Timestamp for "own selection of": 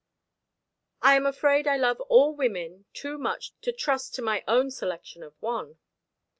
4.47-5.35